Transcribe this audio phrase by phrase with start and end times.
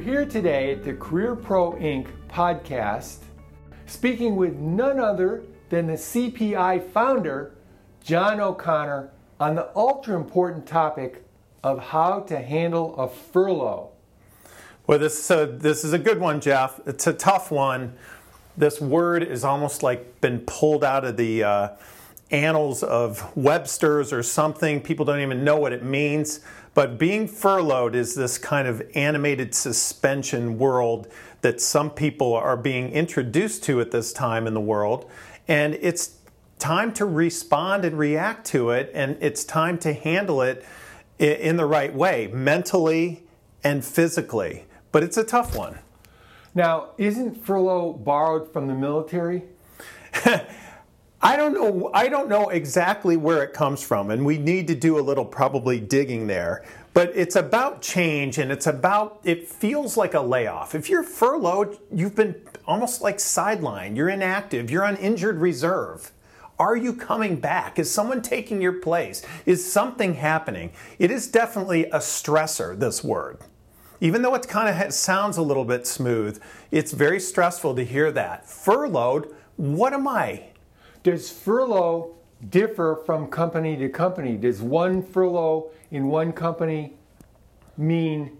[0.00, 2.08] here today at the Career Pro Inc.
[2.26, 3.18] podcast,
[3.84, 7.54] speaking with none other than the CPI founder,
[8.02, 11.22] John O'Connor, on the ultra important topic
[11.62, 13.90] of how to handle a furlough.
[14.86, 16.80] Well, this, so this is a good one, Jeff.
[16.86, 17.94] It's a tough one.
[18.56, 21.68] This word is almost like been pulled out of the uh,
[22.30, 24.80] annals of Webster's or something.
[24.80, 26.40] People don't even know what it means.
[26.80, 31.08] But being furloughed is this kind of animated suspension world
[31.42, 35.04] that some people are being introduced to at this time in the world.
[35.46, 36.14] And it's
[36.58, 40.64] time to respond and react to it, and it's time to handle it
[41.18, 43.24] in the right way, mentally
[43.62, 44.64] and physically.
[44.90, 45.80] But it's a tough one.
[46.54, 49.42] Now, isn't furlough borrowed from the military?
[51.22, 51.90] I don't know.
[51.92, 55.24] I don't know exactly where it comes from, and we need to do a little
[55.24, 56.64] probably digging there.
[56.92, 59.20] But it's about change, and it's about.
[59.24, 60.74] It feels like a layoff.
[60.74, 62.34] If you're furloughed, you've been
[62.66, 63.96] almost like sidelined.
[63.96, 64.70] You're inactive.
[64.70, 66.12] You're on injured reserve.
[66.58, 67.78] Are you coming back?
[67.78, 69.24] Is someone taking your place?
[69.46, 70.72] Is something happening?
[70.98, 72.78] It is definitely a stressor.
[72.78, 73.38] This word,
[74.00, 78.12] even though it kind of sounds a little bit smooth, it's very stressful to hear
[78.12, 79.34] that furloughed.
[79.56, 80.48] What am I?
[81.02, 82.16] Does furlough
[82.48, 84.36] differ from company to company?
[84.36, 86.94] Does one furlough in one company
[87.76, 88.36] mean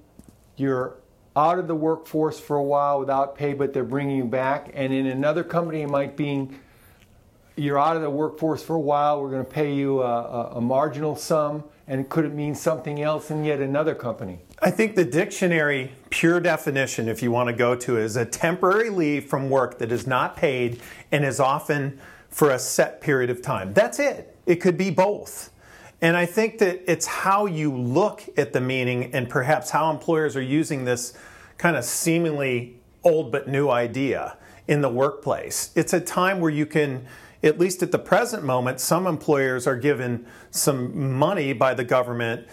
[0.56, 0.96] you're
[1.36, 4.70] out of the workforce for a while without pay, but they're bringing you back?
[4.74, 6.48] And in another company, it might be
[7.56, 10.52] you're out of the workforce for a while, we're going to pay you a, a,
[10.56, 14.38] a marginal sum, and could it mean something else in yet another company?
[14.62, 18.90] I think the dictionary pure definition, if you want to go to, is a temporary
[18.90, 20.80] leave from work that is not paid
[21.12, 23.72] and is often for a set period of time.
[23.72, 24.36] That's it.
[24.46, 25.50] It could be both.
[26.00, 30.36] And I think that it's how you look at the meaning and perhaps how employers
[30.36, 31.12] are using this
[31.58, 34.36] kind of seemingly old but new idea
[34.66, 35.70] in the workplace.
[35.74, 37.06] It's a time where you can,
[37.42, 42.46] at least at the present moment, some employers are given some money by the government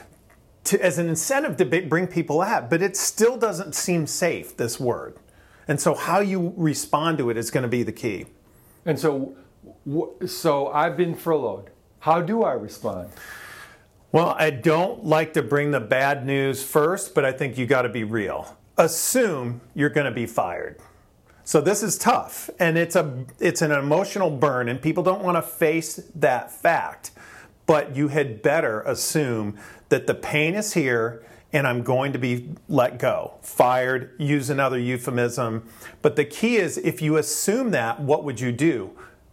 [0.66, 4.80] to, as an incentive to bring people out, but it still doesn't seem safe, this
[4.80, 5.16] word.
[5.68, 8.26] And so, how you respond to it is going to be the key.
[8.86, 9.36] And so,
[10.26, 11.70] so I've been furloughed.
[12.00, 13.10] How do I respond?
[14.12, 17.82] Well, I don't like to bring the bad news first, but I think you got
[17.84, 18.58] to be real.
[18.78, 20.80] Assume you're going to be fired.
[21.44, 25.38] So this is tough and it's a it's an emotional burn and people don't want
[25.38, 27.12] to face that fact.
[27.66, 29.58] But you had better assume
[29.90, 34.78] that the pain is here and I'm going to be let go, fired, use another
[34.78, 35.70] euphemism.
[36.02, 38.92] But the key is if you assume that, what would you do?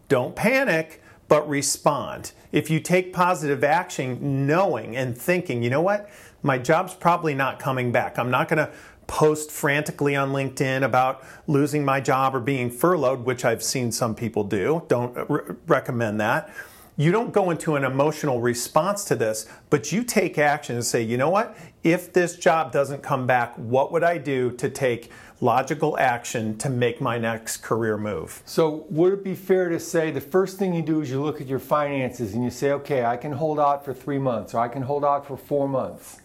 [0.09, 2.33] Don't panic, but respond.
[2.53, 6.11] If you take positive action, knowing and thinking, you know what,
[6.43, 8.19] my job's probably not coming back.
[8.19, 8.71] I'm not going to
[9.07, 14.15] post frantically on LinkedIn about losing my job or being furloughed, which I've seen some
[14.15, 14.83] people do.
[14.89, 16.55] Don't uh, re- recommend that.
[16.97, 21.03] You don't go into an emotional response to this, but you take action and say,
[21.03, 21.57] you know what?
[21.83, 25.11] If this job doesn't come back, what would I do to take
[25.45, 28.43] logical action to make my next career move.
[28.47, 31.41] So, would it be fair to say the first thing you do is you look
[31.41, 34.61] at your finances and you say, okay, I can hold out for three months or
[34.61, 36.21] I can hold out for four months?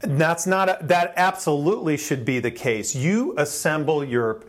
[0.00, 2.94] That's not, a, that absolutely should be the case.
[2.94, 4.40] You assemble your,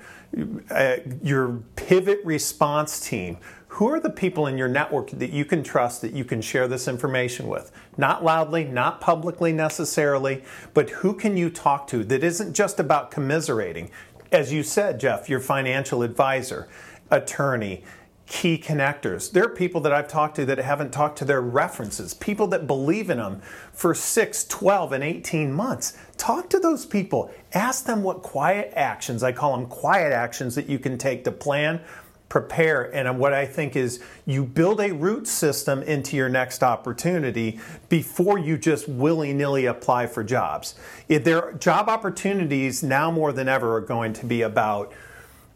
[0.70, 3.38] uh, your pivot response team
[3.76, 6.66] who are the people in your network that you can trust that you can share
[6.66, 7.74] this information with?
[7.98, 10.44] Not loudly, not publicly necessarily,
[10.74, 13.92] but who can you talk to that isn't just about commiserating?
[14.32, 16.70] As you said, Jeff, your financial advisor,
[17.12, 17.84] attorney,
[18.28, 19.32] key connectors.
[19.32, 22.66] There are people that I've talked to that haven't talked to their references, people that
[22.66, 23.42] believe in them
[23.72, 25.98] for 6, 12, and 18 months.
[26.18, 27.32] Talk to those people.
[27.54, 31.32] Ask them what quiet actions, I call them quiet actions, that you can take to
[31.32, 31.82] plan
[32.30, 32.94] prepare.
[32.94, 37.60] And uh, what I think is you build a root system into your next opportunity
[37.90, 40.76] before you just willy nilly apply for jobs.
[41.08, 44.92] If there are job opportunities now more than ever are going to be about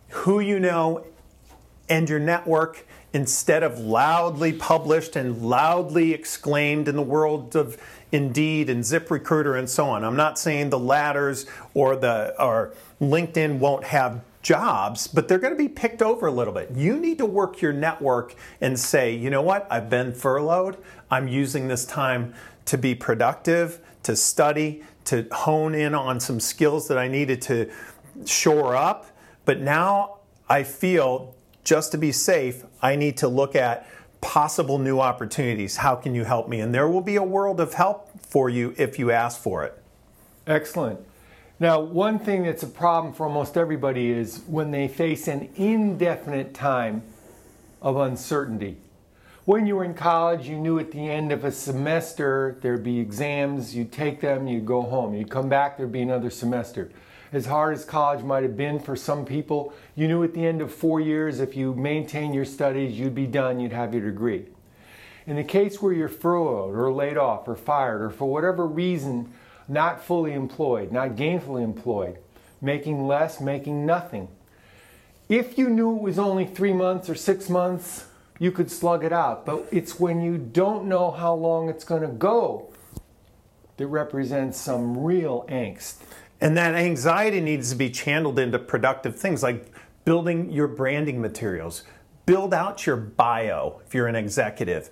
[0.10, 1.06] who you know
[1.90, 7.78] and your network instead of loudly published and loudly exclaimed in the world of
[8.12, 10.04] Indeed and ZipRecruiter and so on.
[10.04, 15.54] I'm not saying the ladders or the or LinkedIn won't have jobs, but they're going
[15.54, 16.72] to be picked over a little bit.
[16.76, 20.78] You need to work your network and say, you know what, I've been furloughed.
[21.12, 22.34] I'm using this time
[22.66, 27.70] to be productive, to study, to hone in on some skills that I needed to
[28.26, 29.08] shore up.
[29.46, 31.36] But now I feel
[31.70, 33.88] just to be safe, I need to look at
[34.22, 35.78] possible new opportunities.
[35.78, 36.62] How can you help me?
[36.62, 39.80] And there will be a world of help for you if you ask for it.
[40.48, 41.00] Excellent.
[41.60, 46.56] Now, one thing that's a problem for almost everybody is when they face an indefinite
[46.56, 47.04] time
[47.84, 48.78] of uncertainty.
[49.46, 53.00] When you were in college, you knew at the end of a semester there'd be
[53.00, 55.14] exams, you'd take them, you'd go home.
[55.14, 56.90] You'd come back, there'd be another semester.
[57.32, 60.62] As hard as college might have been for some people, you knew at the end
[60.62, 64.46] of four years if you maintained your studies, you'd be done, you'd have your degree.
[65.28, 69.32] In the case where you're furloughed or laid off or fired or for whatever reason
[69.68, 72.18] not fully employed, not gainfully employed,
[72.60, 74.28] making less, making nothing.
[75.30, 78.08] If you knew it was only three months or six months,
[78.40, 79.46] you could slug it out.
[79.46, 82.74] But it's when you don't know how long it's going to go
[83.78, 85.98] that represents some real angst.
[86.42, 89.72] And that anxiety needs to be channeled into productive things like
[90.06, 91.84] building your branding materials,
[92.26, 94.90] build out your bio if you're an executive,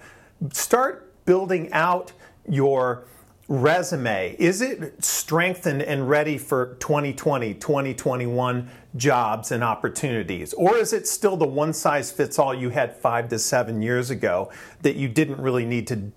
[0.51, 2.11] start building out
[2.47, 3.05] your
[3.47, 4.35] resume.
[4.39, 10.53] Is it strengthened and ready for 2020 2021 jobs and opportunities?
[10.53, 14.09] Or is it still the one size fits all you had five to seven years
[14.09, 14.51] ago
[14.81, 16.11] that you didn't really need to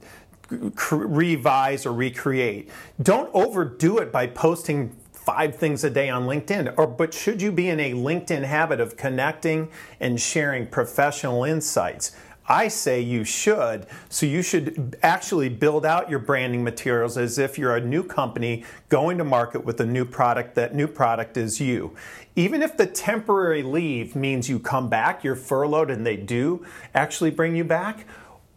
[0.91, 2.69] revise or recreate?
[3.01, 4.97] Don't overdo it by posting
[5.31, 8.81] five things a day on LinkedIn or but should you be in a LinkedIn habit
[8.81, 12.17] of connecting and sharing professional insights
[12.49, 13.87] I say you should.
[14.09, 18.65] So you should actually build out your branding materials as if you're a new company
[18.89, 20.57] going to market with a new product.
[20.57, 21.95] That new product is you.
[22.35, 27.31] Even if the temporary leave means you come back, you're furloughed, and they do actually
[27.31, 28.05] bring you back,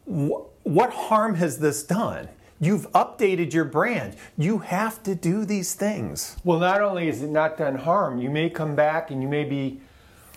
[0.06, 2.30] what harm has this done?
[2.64, 4.16] You've updated your brand.
[4.38, 6.38] You have to do these things.
[6.44, 9.44] Well, not only is it not done harm, you may come back and you may
[9.44, 9.82] be.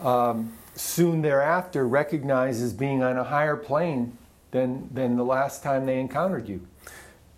[0.00, 4.16] Um, soon thereafter recognized as being on a higher plane
[4.50, 6.66] than, than the last time they encountered you.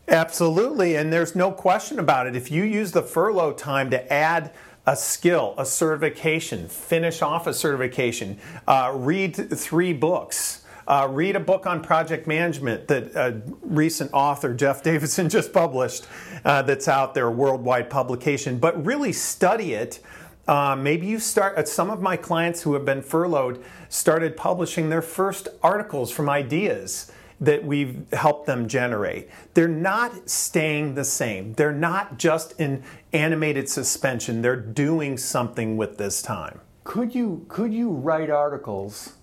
[0.09, 2.35] Absolutely, and there's no question about it.
[2.35, 4.53] If you use the furlough time to add
[4.87, 11.41] a skill, a certification, finish off a certification, uh, read three books, uh, read a
[11.41, 16.09] book on project management that a recent author, Jeff Davidson, just published
[16.45, 20.01] uh, that's out there, worldwide publication, but really study it
[20.49, 24.89] uh, maybe you start, uh, some of my clients who have been furloughed started publishing
[24.89, 29.29] their first articles from ideas that we've helped them generate.
[29.53, 31.53] They're not staying the same.
[31.53, 32.83] They're not just in
[33.13, 34.41] animated suspension.
[34.41, 36.61] They're doing something with this time.
[36.83, 39.18] Could you could you write articles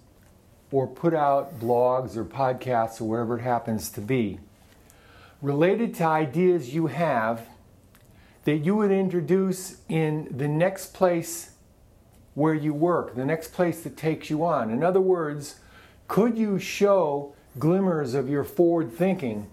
[0.76, 4.38] or put out blogs or podcasts or whatever it happens to be
[5.42, 7.48] related to ideas you have
[8.44, 11.52] that you would introduce in the next place
[12.34, 14.70] where you work, the next place that takes you on.
[14.70, 15.62] In other words,
[16.10, 19.48] could you show glimmers of your forward thinking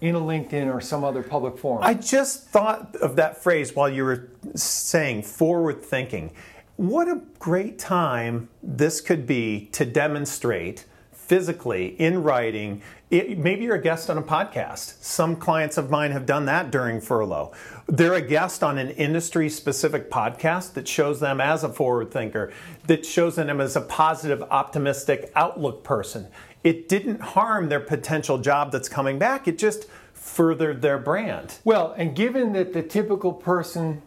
[0.00, 1.84] in a LinkedIn or some other public forum?
[1.84, 6.30] I just thought of that phrase while you were saying forward thinking.
[6.78, 12.82] What a great time this could be to demonstrate physically in writing.
[13.10, 15.02] It, maybe you're a guest on a podcast.
[15.02, 17.50] Some clients of mine have done that during furlough.
[17.88, 22.52] They're a guest on an industry specific podcast that shows them as a forward thinker,
[22.86, 26.28] that shows them as a positive, optimistic outlook person.
[26.62, 31.58] It didn't harm their potential job that's coming back, it just furthered their brand.
[31.64, 34.02] Well, and given that the typical person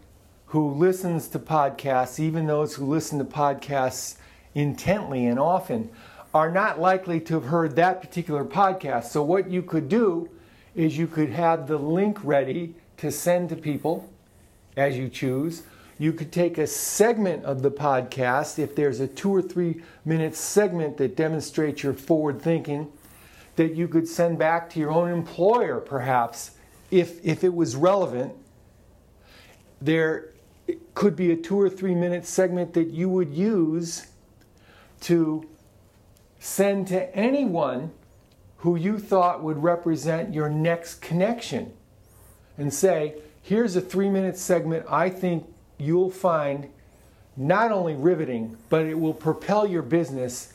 [0.52, 4.18] who listens to podcasts, even those who listen to podcasts
[4.54, 5.90] intently and often,
[6.34, 9.06] are not likely to have heard that particular podcast.
[9.06, 10.30] So, what you could do
[10.76, 14.10] is you could have the link ready to send to people
[14.76, 15.64] as you choose.
[15.98, 20.36] You could take a segment of the podcast, if there's a two or three minute
[20.36, 22.92] segment that demonstrates your forward thinking,
[23.56, 26.52] that you could send back to your own employer, perhaps,
[26.90, 28.34] if, if it was relevant.
[29.82, 30.31] There
[30.94, 34.08] could be a two or three minute segment that you would use
[35.02, 35.48] to
[36.40, 37.92] send to anyone
[38.58, 41.74] who you thought would represent your next connection
[42.58, 45.46] and say, here's a three minute segment I think
[45.78, 46.70] you'll find
[47.36, 50.51] not only riveting, but it will propel your business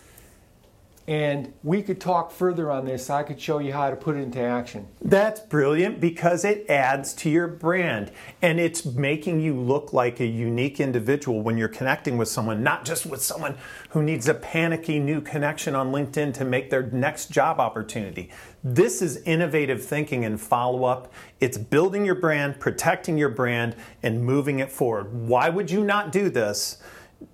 [1.09, 3.11] and we could talk further on this.
[3.11, 4.89] I could show you how to put it into action.
[5.01, 8.11] That's brilliant because it adds to your brand
[8.43, 12.85] and it's making you look like a unique individual when you're connecting with someone, not
[12.85, 13.57] just with someone
[13.91, 18.31] who needs a panicky new connection on LinkedIn to make their next job opportunity.
[18.65, 21.13] This is innovative thinking and follow up.
[21.39, 25.13] It's building your brand, protecting your brand, and moving it forward.
[25.13, 26.79] Why would you not do this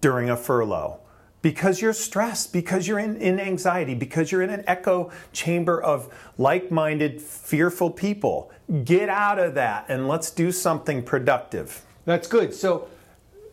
[0.02, 1.01] during a furlough?
[1.42, 6.12] Because you're stressed, because you're in, in anxiety, because you're in an echo chamber of
[6.38, 8.50] like minded, fearful people.
[8.84, 11.84] Get out of that and let's do something productive.
[12.04, 12.54] That's good.
[12.54, 12.88] So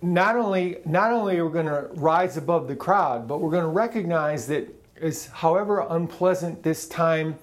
[0.01, 3.63] not only not only are we going to rise above the crowd, but we're going
[3.63, 7.38] to recognize that as however unpleasant this time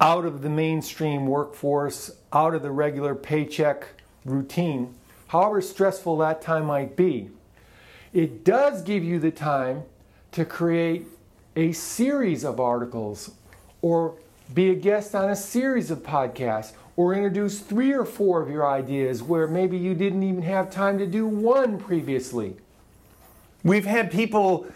[0.00, 3.86] out of the mainstream workforce, out of the regular paycheck
[4.24, 4.94] routine,
[5.28, 7.30] however stressful that time might be,
[8.16, 9.82] it does give you the time
[10.32, 11.04] to create
[11.54, 13.32] a series of articles
[13.82, 14.14] or
[14.54, 18.66] be a guest on a series of podcasts or introduce three or four of your
[18.66, 22.56] ideas where maybe you didn't even have time to do one previously.
[23.62, 24.66] We've had people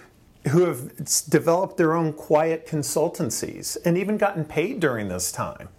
[0.49, 0.90] who have
[1.30, 5.70] developed their own quiet consultancies and even gotten paid during this time.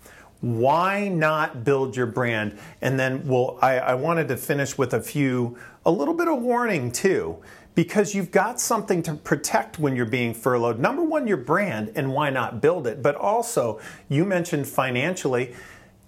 [0.42, 2.58] Why not build your brand?
[2.82, 6.42] And then, well, I, I wanted to finish with a few, a little bit of
[6.42, 7.42] warning too
[7.76, 10.80] because you've got something to protect when you're being furloughed.
[10.80, 13.02] Number one, your brand, and why not build it?
[13.02, 13.80] But also,
[14.10, 15.56] you mentioned financially,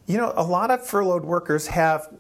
[0.06, 2.14] you know, a lot of furloughed workers have,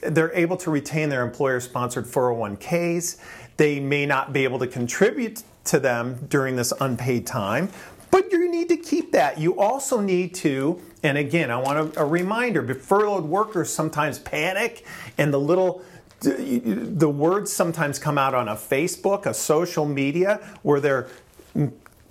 [0.00, 3.18] they're able to retain their employer sponsored 401ks.
[3.56, 7.70] They may not be able to contribute to them during this unpaid time,
[8.14, 9.38] but you need to keep that.
[9.38, 14.86] You also need to, and again, I want a, a reminder, furloughed workers sometimes panic
[15.18, 15.82] and the little,
[16.20, 21.08] the words sometimes come out on a Facebook, a social media, where they're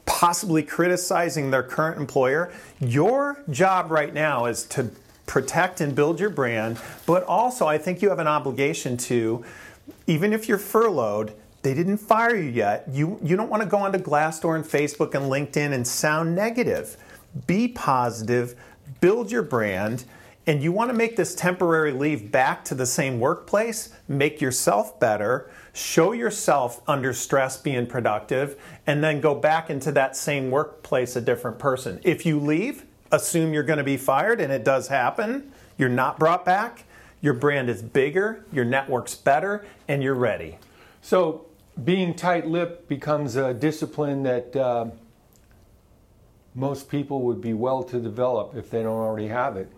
[0.06, 2.52] possibly criticizing their current employer.
[2.82, 4.92] Your job right now is to
[5.26, 9.46] protect and build your brand, but also I think you have an obligation to,
[10.06, 12.86] even if you're furloughed, they didn't fire you yet.
[12.92, 16.98] You, you don't want to go onto Glassdoor and Facebook and LinkedIn and sound negative.
[17.48, 18.56] Be positive,
[19.00, 20.04] build your brand,
[20.46, 25.00] and you want to make this temporary leave back to the same workplace, make yourself
[25.00, 31.16] better, show yourself under stress being productive, and then go back into that same workplace
[31.16, 32.00] a different person.
[32.04, 36.20] If you leave, assume you're going to be fired, and it does happen, you're not
[36.20, 36.84] brought back,
[37.22, 40.58] your brand is bigger, your network's better, and you're ready.
[41.02, 41.46] So,
[41.82, 44.88] being tight lipped becomes a discipline that uh,
[46.56, 49.72] most people would be well to develop if they don't already have it.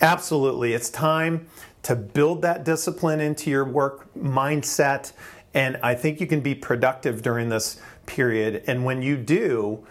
[0.00, 0.72] Absolutely.
[0.72, 1.46] It's time
[1.82, 5.12] to build that discipline into your work mindset.
[5.54, 8.64] And I think you can be productive during this period.
[8.66, 9.86] And when you do,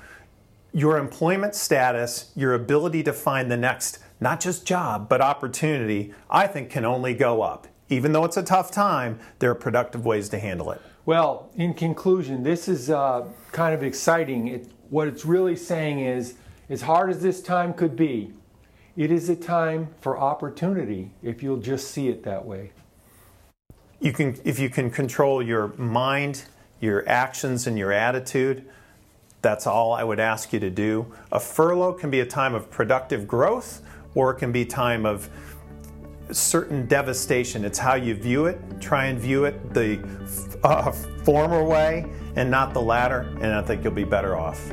[0.73, 6.47] your employment status, your ability to find the next, not just job, but opportunity, I
[6.47, 7.67] think can only go up.
[7.89, 10.81] Even though it's a tough time, there are productive ways to handle it.
[11.05, 14.47] Well, in conclusion, this is uh, kind of exciting.
[14.47, 16.35] It, what it's really saying is,
[16.69, 18.31] as hard as this time could be,
[18.95, 22.71] it is a time for opportunity if you'll just see it that way.
[23.99, 26.43] You can, if you can control your mind,
[26.79, 28.65] your actions, and your attitude,
[29.41, 31.11] that's all I would ask you to do.
[31.31, 33.81] A furlough can be a time of productive growth
[34.13, 35.29] or it can be time of
[36.31, 37.65] certain devastation.
[37.65, 38.59] It's how you view it.
[38.79, 39.97] Try and view it the
[40.63, 44.71] uh, former way and not the latter, and I think you'll be better off.